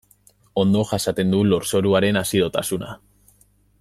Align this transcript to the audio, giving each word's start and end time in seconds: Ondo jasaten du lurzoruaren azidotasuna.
Ondo 0.61 0.81
jasaten 0.91 1.35
du 1.35 1.41
lurzoruaren 1.49 2.19
azidotasuna. 2.23 2.99